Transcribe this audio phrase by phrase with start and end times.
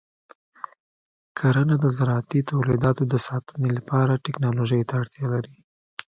[1.37, 5.55] کرنه د زراعتي تولیداتو د ساتنې لپاره ټیکنالوژۍ ته اړتیا لري.